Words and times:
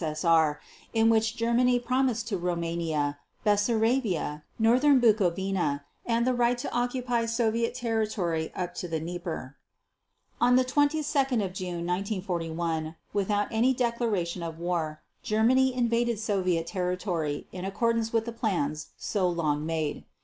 S.S.R., 0.03 0.59
in 0.95 1.11
which 1.11 1.35
Germany 1.37 1.77
promised 1.77 2.27
to 2.29 2.35
Rumania, 2.39 3.17
Bessarabia, 3.45 4.41
Northern 4.57 4.99
Bukovina, 4.99 5.83
and 6.07 6.25
the 6.25 6.33
right 6.33 6.57
to 6.57 6.73
occupy 6.73 7.27
Soviet 7.27 7.75
territory 7.75 8.51
up 8.55 8.73
to 8.81 8.87
the 8.87 8.99
Dnieper. 8.99 9.57
On 10.41 10.57
22 10.57 11.03
June 11.49 11.85
1941, 11.85 12.95
without 13.13 13.47
any 13.51 13.75
declaration 13.75 14.41
of 14.41 14.57
war, 14.57 15.03
Germany 15.21 15.71
invaded 15.71 16.17
Soviet 16.17 16.65
territory 16.65 17.45
in 17.51 17.63
accordance 17.63 18.11
with 18.11 18.25
the 18.25 18.31
plans 18.33 18.87
so 18.97 19.29
long 19.29 19.63
made. 19.67 20.05